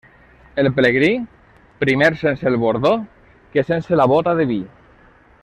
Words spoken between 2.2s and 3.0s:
sense el bordó